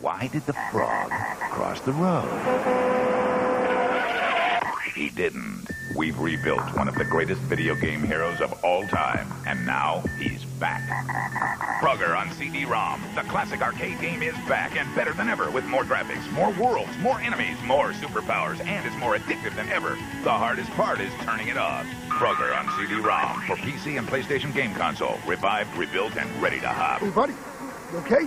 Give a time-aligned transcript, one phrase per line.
[0.00, 1.10] Why did the frog
[1.50, 2.28] cross the road?
[4.94, 5.68] He didn't.
[5.96, 10.44] We've rebuilt one of the greatest video game heroes of all time, and now he's
[10.60, 10.82] back.
[11.80, 13.02] Frogger on CD-ROM.
[13.14, 16.96] The classic arcade game is back and better than ever with more graphics, more worlds,
[16.98, 19.98] more enemies, more superpowers, and it's more addictive than ever.
[20.22, 21.86] The hardest part is turning it off.
[22.10, 25.18] Frogger on CD-ROM for PC and PlayStation game console.
[25.26, 27.00] Revived, rebuilt, and ready to hop.
[27.00, 27.34] Hey, buddy.
[27.92, 28.26] You okay?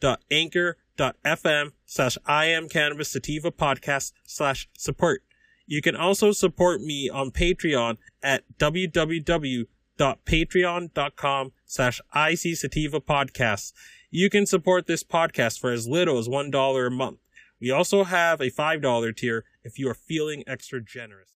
[0.00, 5.22] www.anchor.fm slash I am cannabis sativa podcast slash support.
[5.66, 13.72] You can also support me on Patreon at www.patreon.com slash IC Sativa Podcasts.
[14.10, 17.18] You can support this podcast for as little as $1 a month.
[17.60, 21.30] We also have a $5 tier if you are feeling extra generous.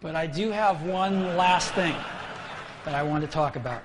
[0.00, 1.94] But I do have one last thing
[2.84, 3.82] that I want to talk about.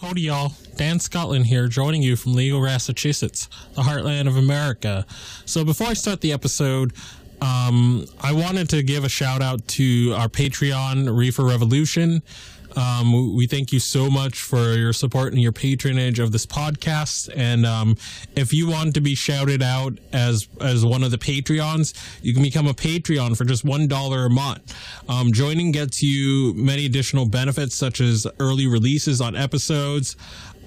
[0.00, 0.52] Howdy, y'all.
[0.76, 5.04] Dan Scotland here, joining you from Legal, Massachusetts, the heartland of America.
[5.44, 6.92] So, before I start the episode,
[7.40, 12.22] um, I wanted to give a shout out to our Patreon, Reefer Revolution.
[12.76, 17.30] Um, we thank you so much for your support and your patronage of this podcast.
[17.34, 17.96] And um,
[18.36, 22.42] if you want to be shouted out as as one of the Patreons, you can
[22.42, 24.74] become a Patreon for just one dollar a month.
[25.08, 30.16] Um, joining gets you many additional benefits, such as early releases on episodes,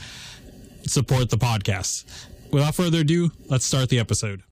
[0.87, 2.05] support the podcast.
[2.51, 4.43] Without further ado, let's start the episode.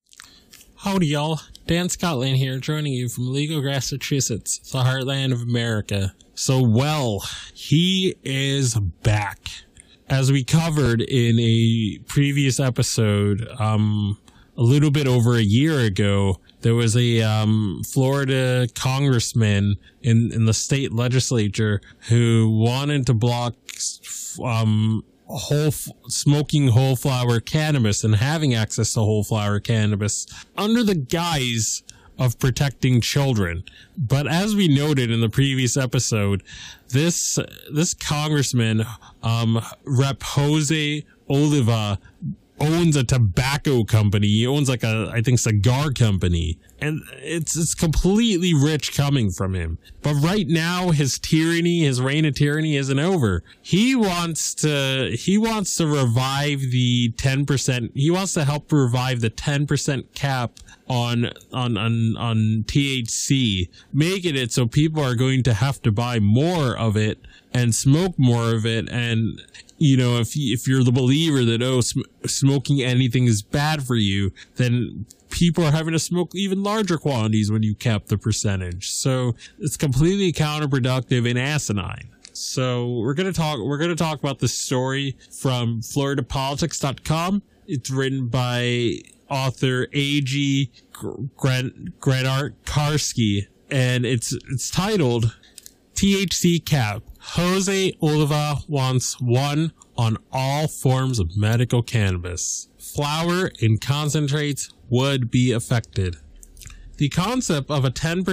[0.77, 1.41] Howdy, y'all.
[1.67, 6.15] Dan Scotland here, joining you from Legal, Massachusetts, the heartland of America.
[6.39, 9.41] So, well, he is back.
[10.09, 14.19] As we covered in a previous episode, um,
[14.57, 20.45] a little bit over a year ago, there was a um, Florida congressman in, in
[20.45, 23.57] the state legislature who wanted to block
[24.43, 25.73] um, whole
[26.07, 30.25] smoking whole flower cannabis and having access to whole flower cannabis.
[30.57, 31.83] Under the guise
[32.19, 33.65] of protecting children.
[33.97, 36.43] But as we noted in the previous episode,
[36.89, 37.39] this
[37.71, 38.85] this congressman,
[39.23, 40.23] um, Rep.
[40.23, 41.99] Jose Oliva,
[42.61, 44.27] owns a tobacco company.
[44.27, 49.55] He owns like a, I think, cigar company, and it's it's completely rich coming from
[49.55, 49.79] him.
[50.03, 53.43] But right now, his tyranny, his reign of tyranny, isn't over.
[53.61, 57.93] He wants to he wants to revive the ten percent.
[57.95, 60.53] He wants to help revive the ten percent cap
[60.89, 66.21] on on on on THC, making it so people are going to have to buy
[66.21, 67.19] more of it
[67.53, 69.41] and smoke more of it and
[69.79, 73.95] you know if if you're the believer that oh sm- smoking anything is bad for
[73.95, 78.91] you then people are having to smoke even larger quantities when you cap the percentage.
[78.91, 82.11] So it's completely counterproductive and asinine.
[82.33, 88.95] So we're to talk we're to talk about this story from floridapolitics.com it's written by
[89.29, 90.71] author A.G.
[90.95, 95.37] Granart Karski and it's it's titled
[95.95, 102.69] THC cap Jose Oliva wants one on all forms of medical cannabis.
[102.79, 106.17] Flower and concentrates would be affected.
[106.97, 108.25] The concept of a 10%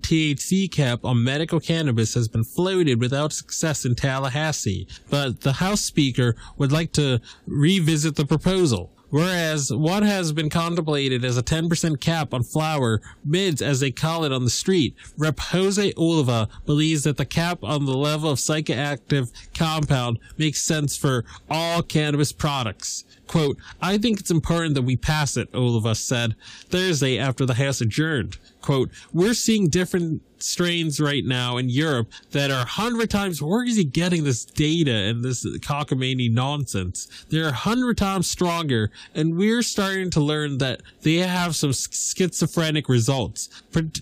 [0.00, 5.80] THC cap on medical cannabis has been floated without success in Tallahassee, but the House
[5.80, 8.92] Speaker would like to revisit the proposal.
[9.10, 14.24] Whereas what has been contemplated as a 10% cap on flower, mids as they call
[14.24, 15.38] it on the street, Rep.
[15.40, 21.24] Jose Oliva believes that the cap on the level of psychoactive compound makes sense for
[21.48, 23.04] all cannabis products.
[23.26, 26.34] Quote, I think it's important that we pass it, Oliva said
[26.68, 28.38] Thursday after the House adjourned.
[28.60, 33.64] Quote, we're seeing different strains right now in Europe that are a hundred times, where
[33.64, 37.08] is he getting this data and this cockamamie nonsense?
[37.28, 42.88] They're a hundred times stronger and we're starting to learn that they have some schizophrenic
[42.88, 43.48] results,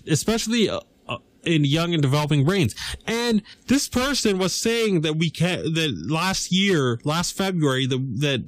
[0.07, 0.79] especially uh,
[1.43, 2.75] in young and developing brains.
[3.07, 8.43] And this person was saying that we can that last year, last February, the, that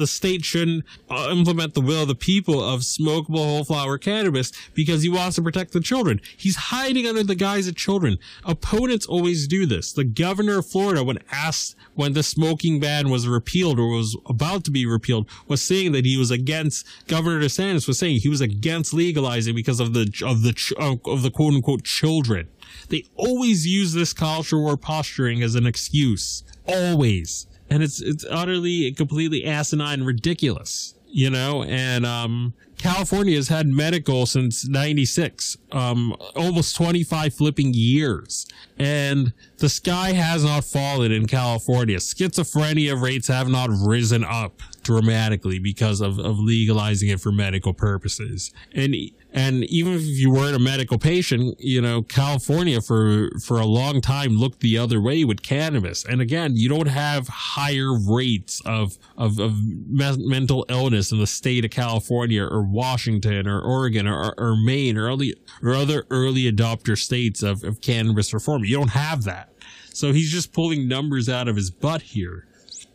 [0.00, 4.50] the state shouldn't uh, implement the will of the people of smokable whole flower cannabis
[4.74, 6.20] because he wants to protect the children.
[6.36, 8.18] He's hiding under the guise of children.
[8.44, 9.92] Opponents always do this.
[9.92, 14.64] The governor of Florida, when asked when the smoking ban was repealed or was about
[14.64, 18.40] to be repealed, was saying that he was against Governor DeSantis was saying he was
[18.40, 22.48] against legalizing because of the of the of the quote unquote children.
[22.88, 26.42] They always use this culture war posturing as an excuse.
[26.66, 31.64] Always and it's it's utterly completely asinine and ridiculous you know?
[31.64, 38.46] And um california has had medical since 96 um almost 25 flipping years.
[38.78, 41.98] And the sky has not fallen in california.
[41.98, 48.52] Schizophrenia rates have not risen up dramatically because of, of legalizing it for medical purposes.
[48.74, 48.94] And
[49.32, 54.00] and even if you weren't a medical patient, you know, California for, for a long
[54.00, 56.04] time looked the other way with cannabis.
[56.04, 61.26] And again, you don't have higher rates of, of, of me- mental illness in the
[61.28, 66.50] state of California or Washington or Oregon or, or Maine or, early, or other early
[66.50, 68.64] adopter states of, of cannabis reform.
[68.64, 69.52] You don't have that.
[69.92, 72.46] So he's just pulling numbers out of his butt here.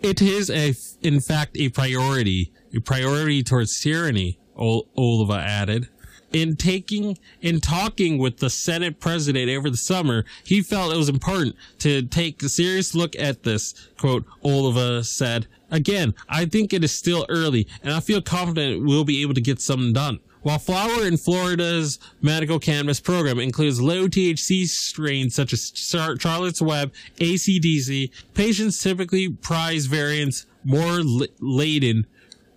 [0.01, 5.89] It is a, in fact, a priority, a priority towards tyranny, Oliva added
[6.31, 11.09] in taking in talking with the Senate president over the summer, he felt it was
[11.09, 13.73] important to take a serious look at this.
[13.97, 19.03] Quote, Oliva said, Again, I think it is still early, and I feel confident we'll
[19.03, 20.19] be able to get something done.
[20.45, 26.93] While flower in Florida's medical cannabis program includes low THC strains such as Charlotte's Web,
[27.17, 31.01] ACDC, patients typically prize variants more
[31.39, 32.05] laden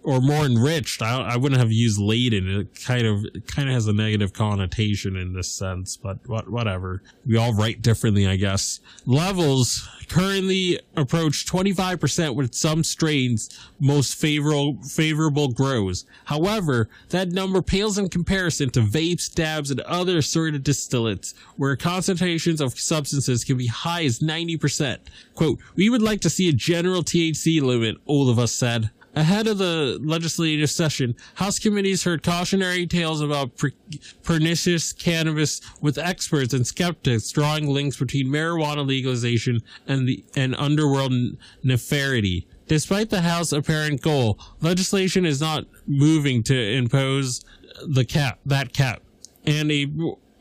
[0.02, 1.02] or more enriched.
[1.02, 2.48] I, I wouldn't have used laden.
[2.48, 7.02] It kind of kind of has a negative connotation in this sense, but what, whatever.
[7.26, 8.80] We all write differently, I guess.
[9.06, 16.06] Levels currently approach 25% with some strains most favorable favorable grows.
[16.24, 22.60] However, that number pales in comparison to vapes, dabs, and other assorted distillates, where concentrations
[22.60, 24.98] of substances can be high as 90%.
[25.34, 28.90] Quote, we would like to see a general THC limit, Oliva said.
[29.18, 33.72] Ahead of the legislative session, House committees heard cautionary tales about per-
[34.22, 41.12] pernicious cannabis, with experts and skeptics drawing links between marijuana legalization and the and underworld
[41.64, 42.46] nefarity.
[42.68, 47.44] Despite the House apparent goal, legislation is not moving to impose
[47.88, 49.02] the cap that cap,
[49.44, 49.88] and a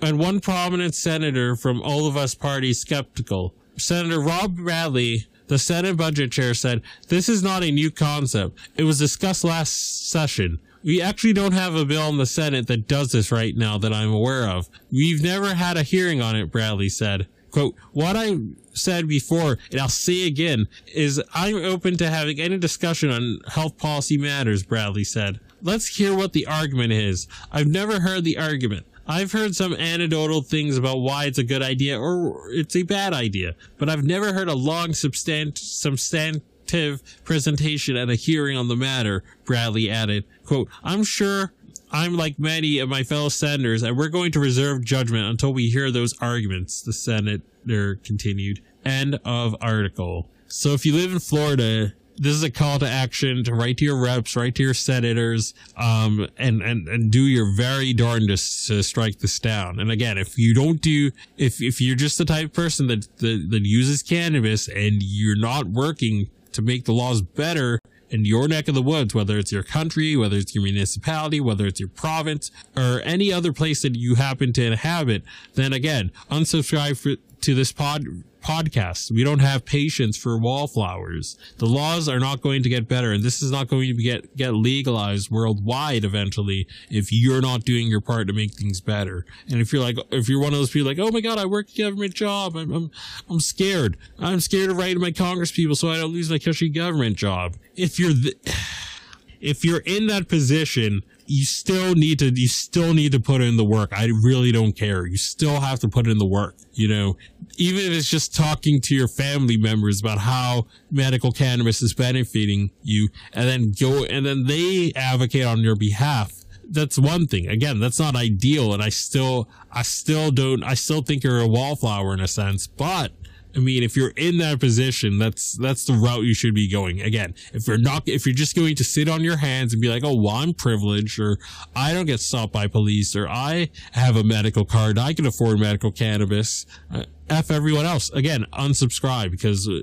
[0.04, 3.56] and one prominent senator from Oliva's parties skeptical.
[3.76, 8.58] Senator Rob Bradley the Senate Budget Chair said, This is not a new concept.
[8.76, 10.60] It was discussed last session.
[10.84, 13.94] We actually don't have a bill in the Senate that does this right now that
[13.94, 14.70] I'm aware of.
[14.92, 17.28] We've never had a hearing on it, Bradley said.
[17.52, 18.38] Quote, what I
[18.74, 23.78] said before, and I'll say again, is I'm open to having any discussion on health
[23.78, 25.40] policy matters, Bradley said.
[25.62, 27.28] Let's hear what the argument is.
[27.52, 28.86] I've never heard the argument.
[29.08, 33.14] I've heard some anecdotal things about why it's a good idea or it's a bad
[33.14, 38.76] idea, but I've never heard a long substant- substantive presentation at a hearing on the
[38.76, 40.26] matter, Bradley added.
[40.46, 41.54] Quote, I'm sure
[41.90, 45.70] I'm like many of my fellow senators, and we're going to reserve judgment until we
[45.70, 48.62] hear those arguments, the senator continued.
[48.84, 50.28] End of article.
[50.48, 53.86] So if you live in Florida, this is a call to action to write to
[53.86, 58.84] your reps, write to your senators, um, and, and, and do your very darndest to
[58.84, 59.80] strike this down.
[59.80, 63.08] And again, if you don't do, if, if you're just the type of person that,
[63.18, 68.48] that, that uses cannabis and you're not working to make the laws better, in your
[68.48, 71.90] neck of the woods, whether it's your country, whether it's your municipality, whether it's your
[71.90, 75.24] province, or any other place that you happen to inhabit,
[75.56, 78.06] then again, unsubscribe for, to this pod
[78.48, 79.12] podcast.
[79.12, 81.38] We don't have patience for wallflowers.
[81.58, 84.36] The laws are not going to get better, and this is not going to get
[84.38, 89.26] get legalized worldwide eventually if you're not doing your part to make things better.
[89.50, 91.46] And if you're like, if you're one of those people like, oh my god, I
[91.46, 92.92] work a government job, I'm I'm,
[93.30, 93.98] I'm scared.
[94.18, 97.56] I'm scared of writing my Congress people so I don't lose my cushy government job.
[97.76, 98.34] If you're the
[99.42, 103.58] if you're in that position, you still need to you still need to put in
[103.58, 103.92] the work.
[103.92, 105.06] I really don't care.
[105.06, 107.18] You still have to put in the work, you know.
[107.58, 112.72] Even if it's just talking to your family members about how medical cannabis is benefiting
[112.82, 116.32] you and then go and then they advocate on your behalf.
[116.70, 117.48] That's one thing.
[117.48, 121.48] Again, that's not ideal and I still I still don't I still think you're a
[121.48, 123.12] wallflower in a sense, but
[123.58, 127.02] I mean, if you're in that position, that's that's the route you should be going.
[127.02, 129.90] Again, if you're not, if you're just going to sit on your hands and be
[129.90, 131.40] like, "Oh, well, I'm privileged," or
[131.76, 135.60] "I don't get stopped by police," or "I have a medical card, I can afford
[135.60, 138.12] medical cannabis," uh, f everyone else.
[138.12, 139.82] Again, unsubscribe because uh,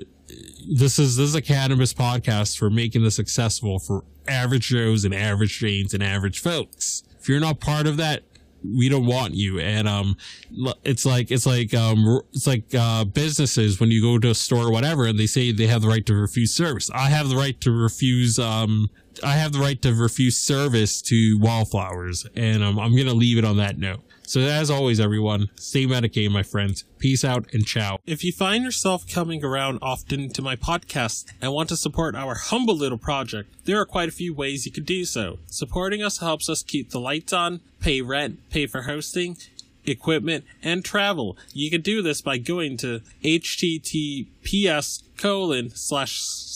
[0.71, 5.13] this is this is a cannabis podcast for making this accessible for average Joes and
[5.13, 7.03] average Janes and average folks.
[7.19, 8.23] If you're not part of that,
[8.73, 9.59] we don't want you.
[9.59, 10.17] And um
[10.83, 14.67] it's like it's like um it's like uh businesses when you go to a store
[14.67, 16.89] or whatever and they say they have the right to refuse service.
[16.93, 18.89] I have the right to refuse um
[19.23, 23.45] i have the right to refuse service to wallflowers and um, i'm gonna leave it
[23.45, 26.83] on that note so as always, everyone, stay medicated, my friends.
[26.97, 27.99] Peace out and ciao.
[28.05, 32.33] If you find yourself coming around often to my podcast and want to support our
[32.33, 35.37] humble little project, there are quite a few ways you could do so.
[35.45, 39.37] Supporting us helps us keep the lights on, pay rent, pay for hosting,
[39.85, 41.37] equipment, and travel.
[41.53, 46.19] You can do this by going to https colon slash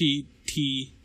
[0.00, 0.90] T T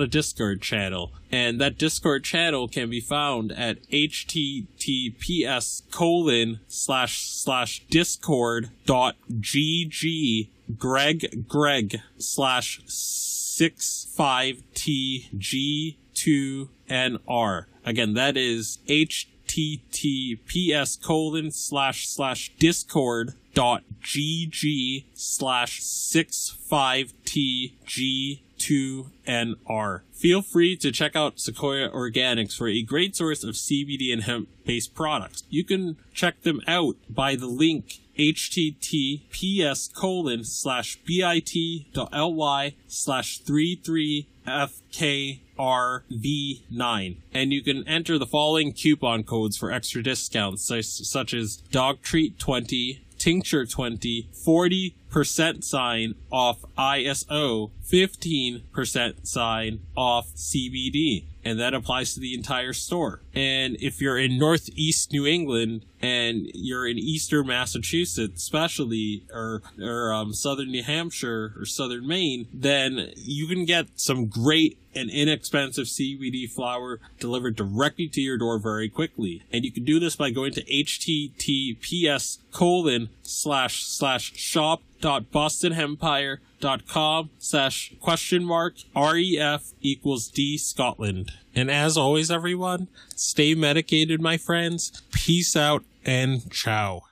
[0.00, 7.82] a Discord channel and that discord channel can be found at https colon slash slash
[7.90, 21.02] discord dot gg greg greg slash six five tg two nr again that is https
[21.02, 30.02] colon slash slash discord dot gg slash six five tg 2NR.
[30.12, 34.48] Feel free to check out Sequoia Organics for a great source of CBD and hemp
[34.64, 35.42] based products.
[35.50, 47.16] You can check them out by the link https colon slash bit.ly slash three 33fkrv9
[47.32, 52.38] and you can enter the following coupon codes for extra discounts such as dog treat
[52.38, 62.20] 20 tincture 20 40% sign off iso 15% sign off cbd and that applies to
[62.20, 63.20] the entire store.
[63.34, 70.12] And if you're in northeast New England and you're in eastern Massachusetts, especially, or, or
[70.12, 75.86] um, southern New Hampshire or southern Maine, then you can get some great and inexpensive
[75.86, 79.42] CBD flower delivered directly to your door very quickly.
[79.52, 86.86] And you can do this by going to https colon slash slash shop dot dot
[86.86, 91.32] com slash question mark ref equals d Scotland.
[91.54, 95.02] And as always, everyone, stay medicated, my friends.
[95.12, 97.02] Peace out and ciao.